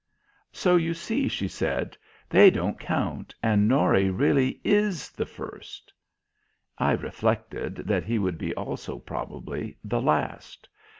[0.51, 1.95] "So you see," she said,
[2.27, 5.93] "they don't count, and Norry really is the first."
[6.79, 10.67] I reflected that he would be also, probably, the last.